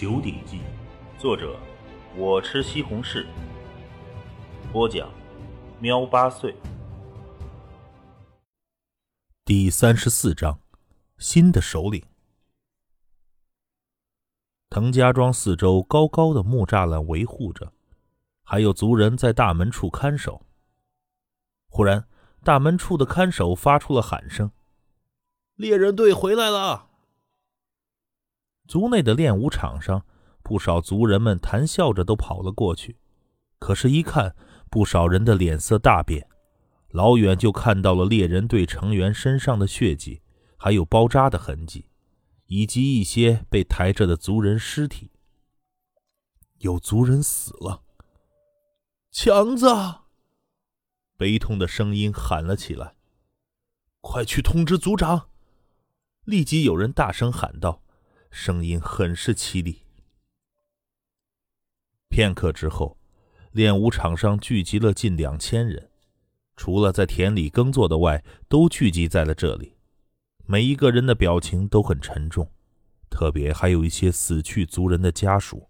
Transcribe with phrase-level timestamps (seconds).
[0.00, 0.60] 九鼎记》，
[1.20, 1.58] 作者
[2.16, 3.26] 我吃西红柿，
[4.72, 5.12] 播讲
[5.80, 6.54] 喵八岁。
[9.44, 10.60] 第三十四章：
[11.18, 12.00] 新的首领。
[14.70, 17.72] 滕家庄四周高高的木栅栏维护着，
[18.44, 20.46] 还有族人在大门处看守。
[21.68, 22.06] 忽然，
[22.44, 24.52] 大门处的看守发出了喊声
[25.58, 26.84] ：“猎人队回来了！”
[28.68, 30.04] 族内的练武场上，
[30.42, 32.98] 不少族人们谈笑着都跑了过去。
[33.58, 34.36] 可是，一看，
[34.70, 36.28] 不少人的脸色大变，
[36.90, 40.20] 老远就看到了猎人队成员身上的血迹，
[40.58, 41.86] 还有包扎的痕迹，
[42.46, 45.10] 以及一些被抬着的族人尸体。
[46.58, 47.82] 有族人死了！
[49.10, 49.66] 强子，
[51.16, 52.94] 悲痛的声音喊了起来
[54.02, 55.30] ：“快去通知族长！”
[56.26, 57.82] 立即有人大声喊道。
[58.40, 59.82] 声音很是凄厉。
[62.08, 62.96] 片刻之后，
[63.50, 65.90] 练武场上聚集了近两千人，
[66.54, 69.76] 除了在田里耕作的外，都聚集在了这里。
[70.46, 72.48] 每一个人的表情都很沉重，
[73.10, 75.68] 特别还有一些死去族人的家属，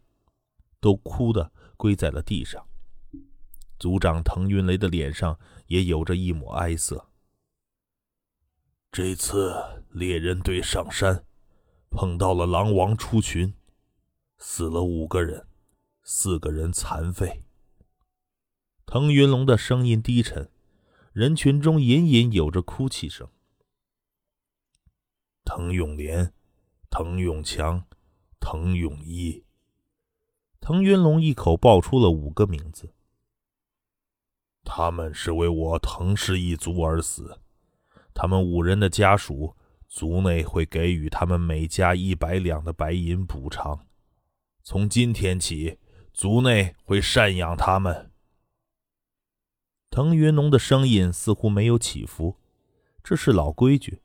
[0.78, 2.62] 都哭得跪在了地上。
[3.78, 7.08] 族长滕云雷的脸上也有着一抹哀色。
[8.92, 9.54] 这次
[9.90, 11.24] 猎人队上山。
[11.90, 13.54] 碰到了狼王出群，
[14.38, 15.46] 死了五个人，
[16.02, 17.42] 四个人残废。
[18.86, 20.50] 滕云龙的声音低沉，
[21.12, 23.28] 人群中隐隐有着哭泣声。
[25.44, 26.32] 滕永莲、
[26.90, 27.84] 滕永强、
[28.38, 29.44] 滕永一。
[30.60, 32.94] 滕云龙一口爆出了五个名字。
[34.62, 37.40] 他们是为我滕氏一族而死，
[38.12, 39.56] 他们五人的家属。
[39.88, 43.86] 族内会给予他们每家一百两的白银补偿。
[44.62, 45.78] 从今天起，
[46.12, 48.10] 族内会赡养他们。
[49.90, 52.36] 滕云龙的声音似乎没有起伏。
[53.02, 54.02] 这是老规矩，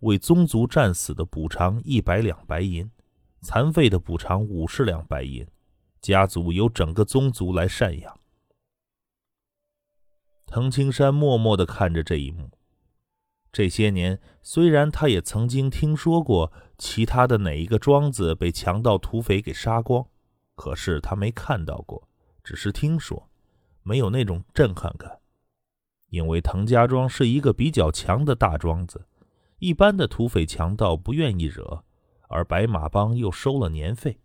[0.00, 2.90] 为宗族战死的补偿一百两白银，
[3.42, 5.46] 残废的补偿五十两白银，
[6.00, 8.18] 家族由整个宗族来赡养。
[10.46, 12.55] 滕青山默默地看着这一幕。
[13.56, 20.06] 这些年，虽然他也曾经听说过其他的哪一个庄子被强盗土匪给杀光，
[20.54, 22.06] 可是他没看到过，
[22.44, 23.30] 只是听说，
[23.82, 25.20] 没有那种震撼感。
[26.10, 29.06] 因为滕家庄是一个比较强的大庄子，
[29.58, 31.82] 一般的土匪强盗不愿意惹，
[32.28, 34.20] 而白马帮又收了年费，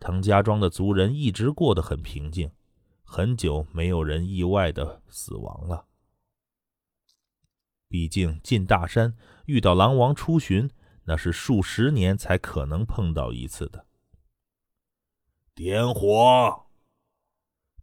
[0.00, 2.50] 滕家庄的族人一直过得很平静，
[3.02, 5.84] 很久没有人意外的死亡了。
[7.94, 9.14] 毕竟进大山
[9.46, 10.68] 遇到狼王出巡，
[11.04, 13.86] 那是数十年才可能碰到一次的。
[15.54, 16.66] 点火！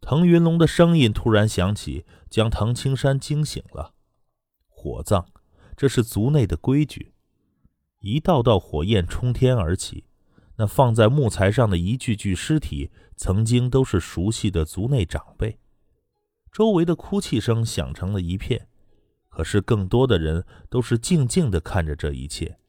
[0.01, 3.94] 腾云龙的声音突然响起，将滕青山惊醒了。
[4.67, 5.27] 火葬，
[5.77, 7.13] 这是族内的规矩。
[8.00, 10.03] 一道道火焰冲天而起，
[10.57, 15.57] 那放在木材上的一具具尸体，曾经都是熟悉的族内长辈。
[16.51, 18.67] 周围的哭泣声响成了一片。
[19.31, 22.59] 可是，更多的人都是静静地看着这一切，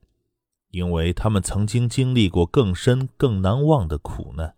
[0.70, 4.54] 因为他们曾经经历过更深、更难忘的苦难。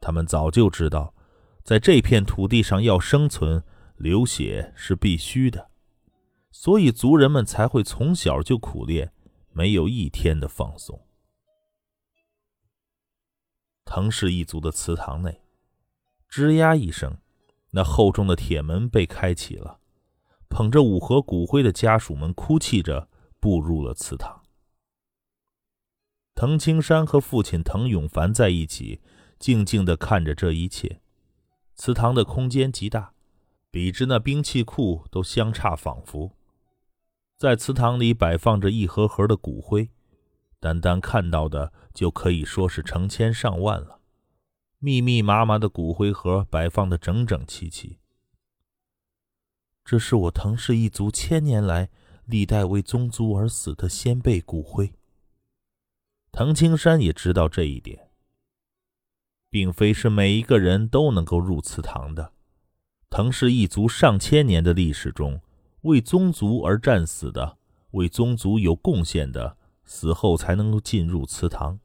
[0.00, 1.14] 他们早就知道，
[1.62, 3.62] 在这片土地上要生存，
[3.96, 5.70] 流血是必须的，
[6.50, 9.12] 所以族人们才会从小就苦练，
[9.52, 11.06] 没有一天的放松。
[13.84, 15.42] 藤氏一族的祠堂内，
[16.30, 17.18] 吱呀一声，
[17.72, 19.80] 那厚重的铁门被开启了。
[20.54, 23.08] 捧着五盒骨灰的家属们哭泣着
[23.40, 24.40] 步入了祠堂。
[26.36, 29.00] 滕青山和父亲滕永凡在一起，
[29.40, 31.00] 静静地看着这一切。
[31.74, 33.14] 祠堂的空间极大，
[33.72, 36.36] 比之那兵器库都相差仿佛。
[37.36, 39.90] 在祠堂里摆放着一盒盒的骨灰，
[40.60, 43.98] 单单看到的就可以说是成千上万了。
[44.78, 47.98] 密密麻麻的骨灰盒摆放的整整齐齐。
[49.84, 51.90] 这是我滕氏一族千年来
[52.24, 54.94] 历代为宗族而死的先辈骨灰。
[56.32, 58.08] 滕青山也知道这一点，
[59.50, 62.32] 并非是每一个人都能够入祠堂的。
[63.10, 65.40] 滕氏一族上千年的历史中，
[65.82, 67.58] 为宗族而战死的、
[67.90, 71.78] 为宗族有贡献的，死后才能够进入祠堂；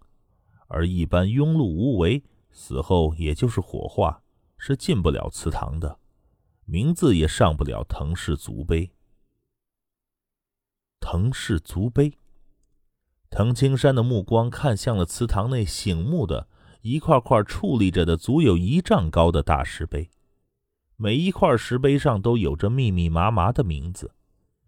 [0.67, 4.23] 而一般庸碌无为，死后也就是火化，
[4.57, 5.99] 是进不了祠堂的。
[6.71, 8.91] 名字也上不了滕氏族碑。
[10.99, 12.19] 滕氏族碑，
[13.31, 16.47] 滕青山的目光看向了祠堂内醒目的
[16.81, 20.11] 一块块矗立着的足有一丈高的大石碑，
[20.95, 24.13] 每一块石碑上都有着密密麻麻的名字，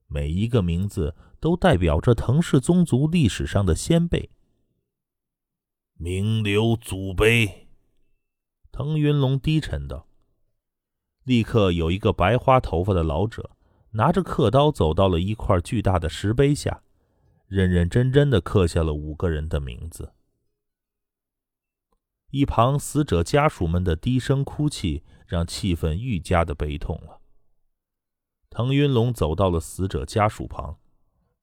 [0.07, 4.31] 每一个名字都代表着滕氏宗族历史上的先辈。
[5.93, 7.67] 名流祖碑，
[8.71, 10.07] 滕云龙低沉道。
[11.31, 13.51] 立刻有一个白花头发的老者，
[13.91, 16.83] 拿着刻刀走到了一块巨大的石碑下，
[17.47, 20.11] 认认真真的刻下了五个人的名字。
[22.31, 27.21] 一旁死者家属们的低声哭泣，让气氛愈加的悲痛了。
[28.49, 30.79] 滕云龙走到了死者家属旁，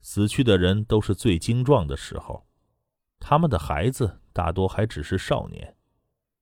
[0.03, 2.47] 死去的人都是最精壮的时候，
[3.19, 5.79] 他们的孩子大多还只是少年，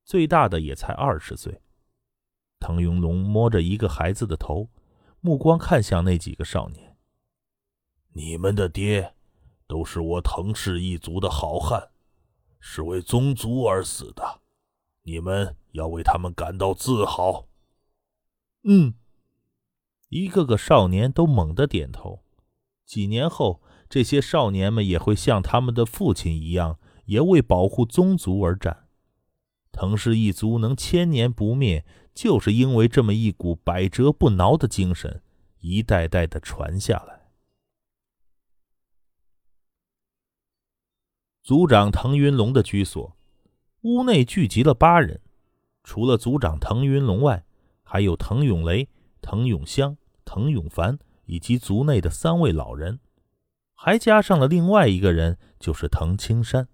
[0.04, 1.60] 最大的也才二十岁。
[2.58, 4.68] 滕云龙摸着一个孩子的头，
[5.20, 6.96] 目光看向那几个少年。
[8.12, 9.14] 你们的爹，
[9.66, 11.90] 都是我滕氏一族的好汉，
[12.58, 14.40] 是为宗族而死的，
[15.02, 17.46] 你们要为他们感到自豪。
[18.64, 18.94] 嗯，
[20.08, 22.22] 一个个少年都猛地点头。
[22.84, 28.85] 几年后，这些少年们也会像他们的父亲一样，也为保护宗族而战。
[29.76, 31.84] 滕氏一族能千年不灭。
[32.16, 35.22] 就是因为这么一股百折不挠的精神，
[35.60, 37.28] 一代代的传下来。
[41.42, 43.14] 族长滕云龙的居所，
[43.82, 45.20] 屋内聚集了八人，
[45.84, 47.44] 除了族长滕云龙外，
[47.82, 48.88] 还有滕永雷、
[49.20, 52.98] 滕永香、滕永凡以及族内的三位老人，
[53.74, 56.66] 还加上了另外一个人，就是滕青山。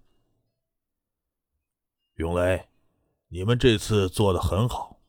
[2.15, 2.69] 永雷，
[3.35, 5.01] 你们这次做的很好。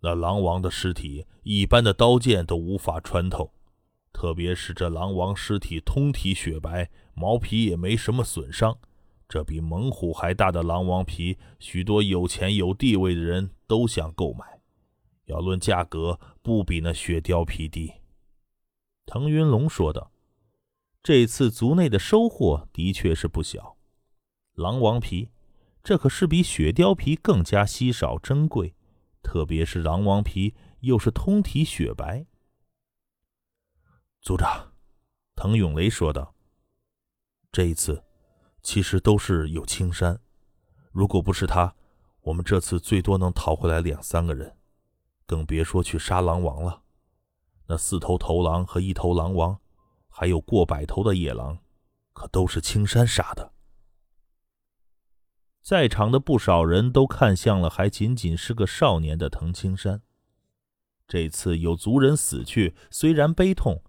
[0.00, 3.50] 那狼王的尸体，一般的刀剑都无法穿透，
[4.12, 8.76] 特别是这狼王尸体通体雪白，毛皮也没什么损伤。
[9.26, 14.60] 这比猛虎还大的狼王皮，许多有钱有地位的人都想购买，
[15.24, 17.90] 要论价格，不比那雪貂皮低。
[19.06, 20.12] 腾云龙说道
[21.02, 23.78] ：“这次族内的收获的确是不小，
[24.52, 25.30] 狼王皮，
[25.86, 28.74] 这可是比雪貂皮更加稀少珍贵。”
[29.22, 32.26] 特别是狼王皮，又是通体雪白。
[34.20, 34.72] 族长，
[35.36, 36.34] 滕永雷说道
[37.52, 38.02] ：“这一次，
[38.64, 40.20] 其实都是有青山。
[40.90, 41.72] 如果不是他，
[42.22, 44.56] 我们这次最多能逃回来两三个人，
[45.24, 46.82] 更别说去杀狼王了。
[47.68, 49.60] 那四头头狼和一头狼王，
[50.08, 51.56] 还有过百头的野狼，
[52.12, 53.52] 可都是青山杀的。”
[55.66, 60.00] 在场的不少人都看向了还仅仅是个少年的滕青山。
[61.08, 63.82] 这次有族人死去，虽然悲痛，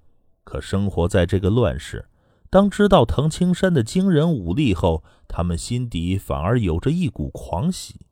[0.44, 2.10] 可生活在这个乱世，
[2.50, 8.08] 当知道滕青山的惊人武力后，他们心底反而有着一股狂喜。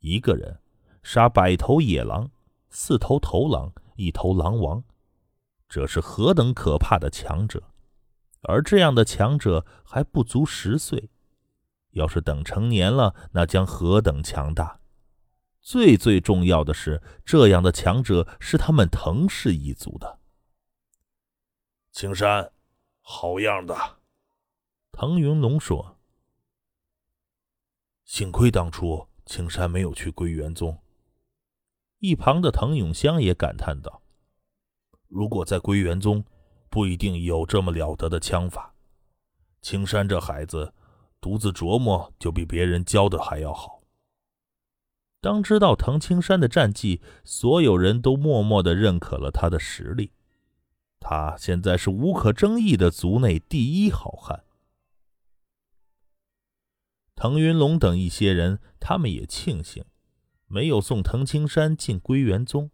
[0.00, 0.60] 一个人
[1.02, 2.30] 杀百头野狼，
[2.68, 4.84] 四头头狼，一头狼王，
[5.70, 7.62] 这是何等可怕的强者！
[8.42, 11.08] 而这样的强者还不足十岁。
[11.92, 14.80] 要是等成年了，那将何等强大！
[15.60, 20.18] 最最重要的是，这样的强者是他们藤氏一族的。
[21.92, 22.50] 青山，
[23.00, 23.76] 好样的！
[24.90, 25.98] 滕云龙说
[28.04, 30.82] ：“幸亏当初青山没有去归元宗。”
[32.00, 34.02] 一旁的滕永香也感叹道
[35.08, 36.24] ：“如果在归元宗，
[36.68, 38.74] 不一定有这么了得的枪法。
[39.60, 40.72] 青山这孩子……”
[41.22, 43.80] 独自琢磨，就比别人教的还要好。
[45.20, 50.10] 当知道藤青山的战绩，所有人都默默的认可了他的实力。
[50.98, 54.44] 他现在是无可争议的族内第一好汉。
[57.14, 59.84] 滕云龙等一些人，他们也庆幸
[60.48, 62.72] 没有送藤青山进归元宗。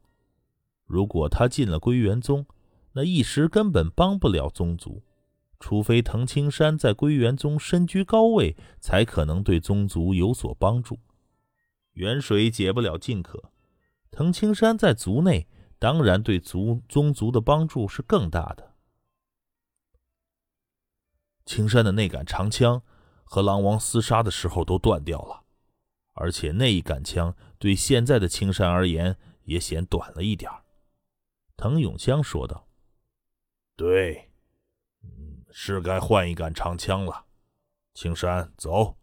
[0.87, 2.47] 如果他进了归元宗，
[2.93, 5.03] 那一时根本帮不了宗族。
[5.61, 10.99] 除非藤青山在归元宗身居高位，才可能对宗族有所帮助。
[11.95, 13.51] 远水解不了近渴，
[14.11, 15.49] 藤青山在族内
[15.81, 18.75] 当然对族宗族的帮助是更大的。
[21.45, 22.83] 青山的那杆长枪
[23.25, 25.43] 和狼王厮杀的时候都断掉了，
[26.13, 30.51] 而且那一杆枪对现在的青山而言也显短了一点
[31.57, 32.69] 藤永香说道
[33.75, 34.27] ：“对。”
[35.51, 37.25] 是该换一杆长枪了，
[37.95, 38.97] 青山，走，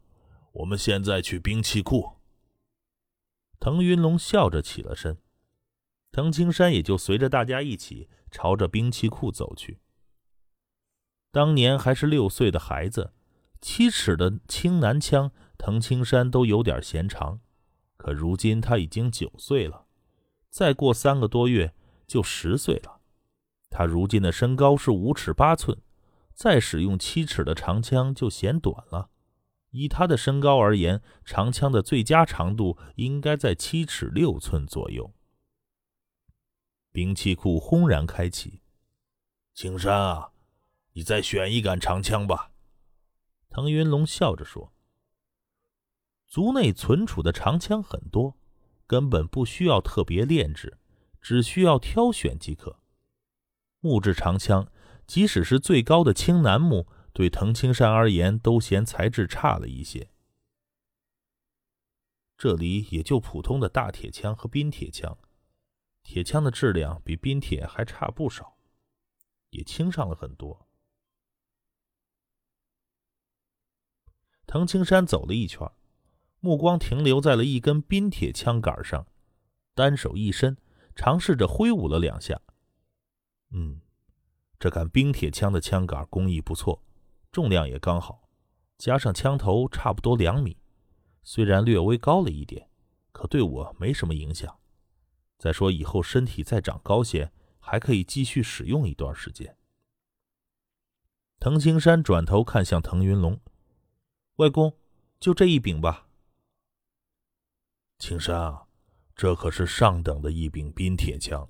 [0.52, 2.14] 我们现在去兵器库。
[3.60, 5.18] 腾云龙笑着起了身，
[6.12, 9.80] 滕青山也就随着大家一起朝着兵器库走去。
[11.32, 13.14] 当年还是六岁的孩子，
[13.60, 17.42] 七尺的青南枪，藤青山都有点嫌长。
[17.98, 19.88] 可如今他已经九岁了，
[20.50, 21.74] 再过三个多月
[22.06, 23.02] 就十岁了。
[23.70, 25.82] 他如今的身高是五尺八寸，
[26.36, 29.10] 再使用七尺的长枪就显短了。
[29.72, 35.14] 以他的身高而言，长枪的最佳长度应该在七尺六寸左右。
[36.92, 38.62] 兵器库轰然开启。
[39.54, 40.32] 青山啊，
[40.94, 42.52] 你再选一杆长枪吧。
[43.50, 44.74] 腾云龙笑着说
[46.28, 48.38] ：“族内存储的长枪很多，
[48.88, 50.78] 根本不需要特别炼制，
[51.22, 52.80] 只需要挑选即可。
[53.80, 54.70] 木质长枪，
[55.06, 60.10] 即使是最高的青楠木。”对藤青山而言，都嫌材质差了一些。
[62.38, 65.18] 这里也就普通的大铁枪和冰铁枪，
[66.04, 68.58] 铁枪的质量比冰铁还差不少，
[69.52, 70.68] 也轻上了很多。
[74.46, 75.66] 藤青山走了一圈，
[76.42, 79.08] 目光停留在了一根冰铁枪杆上，
[79.74, 80.58] 单手一伸，
[80.98, 82.42] 尝试着挥舞了两下。
[83.52, 83.80] 嗯，
[84.66, 86.84] 这杆冰铁枪的枪杆工艺不错。
[87.32, 88.28] 重量也刚好，
[88.80, 90.58] 加上枪头差不多两米，
[91.22, 92.68] 虽然略微高了一点，
[93.12, 94.58] 可对我没什么影响。
[95.38, 99.56] 再说以后身体再长高些，还可以继续使用一段时间。
[101.40, 103.40] 藤青山转头看向藤云龙
[104.38, 104.76] ：“外公，
[105.20, 106.08] 就这一柄吧。”
[108.00, 108.66] 青山啊，
[109.16, 111.48] 这可是上等的一柄冰铁枪，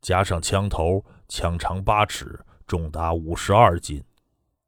[0.00, 4.02] 加上枪头，枪长八尺，重达五十二斤。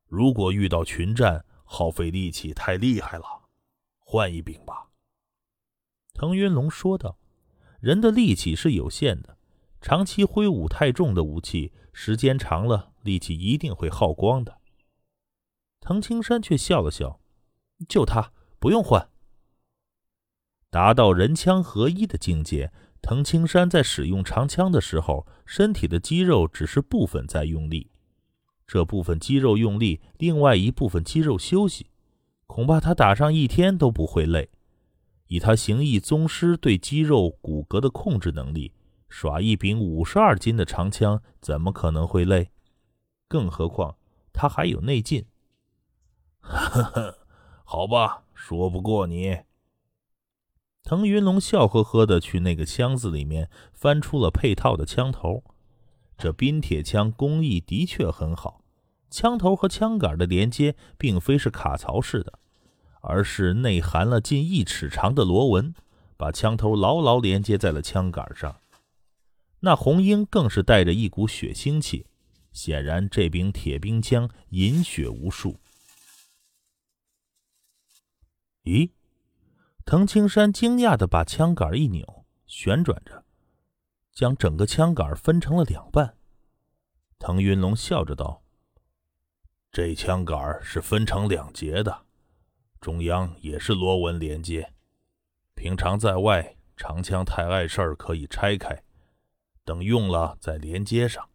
[0.07, 3.25] 如果遇到群战，耗费力气太厉害了，
[3.99, 4.89] 换一柄吧。”
[6.15, 7.19] 腾云龙说道
[7.81, 9.37] ，“人的力气是有限的，
[9.81, 14.59] 长期挥舞太重的武器，时间长了，力气一定会耗光的。”
[15.81, 17.21] 藤青山却笑了笑
[17.89, 19.11] ：“就他，不用换。”
[20.71, 27.91] 达到人枪合一的境界，藤青山在使用长枪的时候，身体的肌肉只是部分在用力。
[28.67, 31.87] 这部分肌肉用力，另外一部分肌肉休息，
[32.47, 34.51] 恐怕他打上一天都不会累。
[35.29, 38.73] 以他形意宗师对肌肉骨骼的控制能力，
[39.09, 42.51] 耍一柄五十二斤的长枪怎么可能会累？
[43.27, 43.97] 更何况
[44.33, 45.25] 他还有内劲。
[46.41, 47.19] 呵呵，
[47.65, 49.39] 好吧，说不过你。
[50.89, 55.45] 腾云龙笑呵呵的去那个箱子里面翻出了配套的枪头。
[56.17, 58.65] 这冰铁枪工艺的确很好，
[59.11, 62.39] 枪头和枪杆的连接并非是卡槽式的，
[63.03, 65.75] 而是内含了近一尺长的螺纹，
[66.17, 68.57] 把枪头牢牢连接在了枪杆上。
[69.61, 72.07] 那红缨更是带着一股血腥气，
[72.51, 75.61] 显然这柄铁冰枪饮血无数。
[78.65, 78.93] 咦？
[79.91, 83.25] 藤青山惊讶地把枪杆一扭，旋转着。
[84.13, 86.15] 将整个枪杆分成了两半，
[87.19, 88.43] 腾云龙笑着道
[89.73, 92.05] ：“这枪杆是分成两节的，
[92.83, 94.75] 中央也是螺纹连接。
[95.55, 98.83] 平常在外，长枪太碍事儿，可以拆开，
[99.65, 101.27] 等用了再连接上。”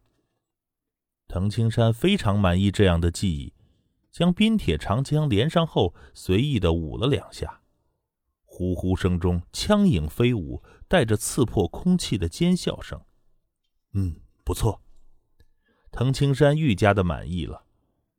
[1.28, 3.56] 藤青山非常满意这样的技艺，
[4.12, 7.62] 将冰铁长枪连上后，随意的舞了两下，
[8.54, 10.62] 呼呼声中，枪影飞舞。
[10.86, 13.02] 带着刺破空气的尖笑声，
[13.94, 14.80] 嗯，不错。
[15.90, 17.64] 藤青山愈加的满意了。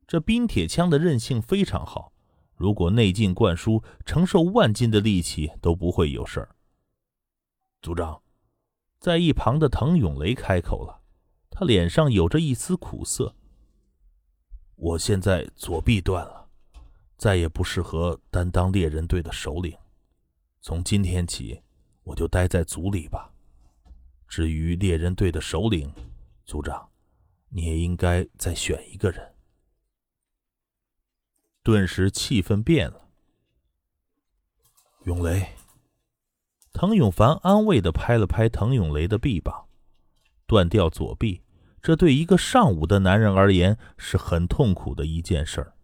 [0.05, 2.11] 这冰铁枪的韧性非常好，
[2.53, 6.55] 如果内劲灌输，承受万斤的力气都不会有事儿。
[7.81, 8.21] 组长，
[8.99, 10.99] 在一旁的藤永雷开口了，
[11.49, 13.33] 他脸上有着一丝苦涩。
[14.75, 16.49] 我现在左臂断了，
[17.15, 19.73] 再也不适合担当猎人队的首领。
[20.65, 21.61] 从今天起。
[22.05, 23.31] 我就待在组里吧。
[24.27, 25.93] 至于猎人队的首领，
[26.43, 26.89] 组长，
[27.49, 29.35] 你也应该再选一个人。
[31.61, 33.09] 顿时气氛变了。
[35.03, 35.53] 永雷，
[36.73, 39.67] 滕永凡安慰的拍了拍滕永雷的臂膀。
[40.47, 41.43] 断掉左臂，
[41.79, 45.75] 这对一个尚武的男人而言是很痛苦的一件事儿。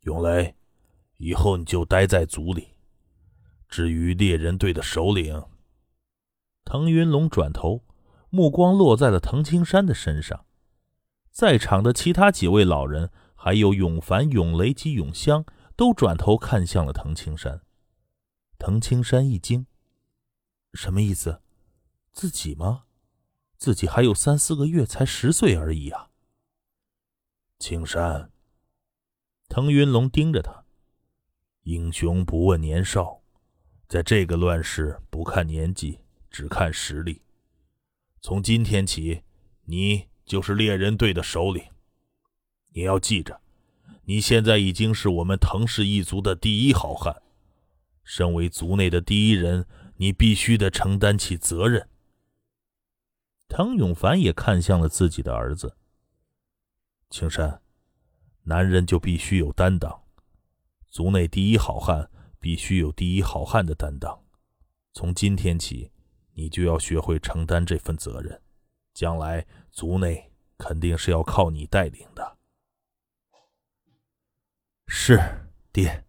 [0.00, 0.56] 永雷，
[1.18, 2.77] 以后你就待在组里。
[3.68, 5.44] 至于猎人队的首领，
[6.64, 7.84] 滕云龙转头，
[8.30, 10.46] 目光落在了滕青山的身上。
[11.30, 15.44] 在场的其他几位老人，还有永凡、永雷及永香，
[15.76, 17.62] 都转头看向了滕青山。
[18.58, 19.66] 滕青山一惊
[20.74, 21.42] ：“什么意思？
[22.12, 22.84] 自己吗？
[23.56, 26.10] 自己还有三四个月，才十岁而已啊！”
[27.60, 28.32] 青山，
[29.48, 30.64] 腾云龙盯着他
[31.62, 33.20] ：“英雄不问年少，
[33.88, 35.98] 在这个乱世，不看年纪，
[36.30, 37.22] 只看实力。
[38.20, 39.22] 从今天起，
[39.64, 41.64] 你就是猎人队的首领。
[42.74, 43.40] 你要记着，
[44.04, 47.22] 你现在已经是我们腾氏一族的第一好汉。
[48.04, 49.66] 身为族内的第一人，
[49.96, 51.88] 你必须得承担起责任。”
[53.48, 55.74] 滕永凡也看向了自己的儿子。
[57.08, 57.62] 青山，
[58.42, 60.02] 男人就必须有担当，
[60.90, 64.24] 族内第一好汉必须有第一好汉的担当。
[64.92, 65.90] 从今天起，
[66.34, 68.40] 你就要学会承担这份责任，
[68.94, 72.38] 将来族内肯定是要靠你带领的。
[74.86, 76.04] 是，爹。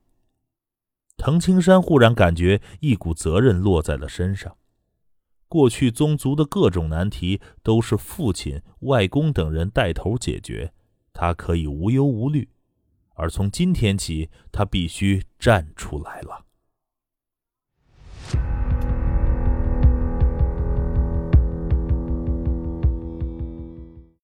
[1.18, 4.56] 藤青山忽然感觉一股责任落在了身上。
[5.50, 10.74] 过去宗族的各种难题都是父亲、外公等人带头解决，
[11.12, 12.48] 他可以无忧无虑；
[13.20, 16.46] 而从今天起，他必须站出来了。